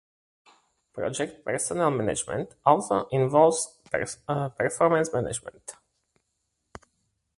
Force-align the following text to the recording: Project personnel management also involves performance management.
Project 0.93 1.45
personnel 1.45 1.91
management 1.91 2.55
also 2.65 3.07
involves 3.11 3.77
performance 4.57 5.13
management. 5.13 5.73